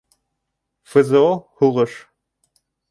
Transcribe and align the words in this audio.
ФЗО, 0.93 1.23
һуғыш. 1.63 2.03